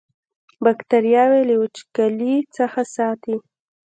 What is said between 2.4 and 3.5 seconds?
څخه ساتي.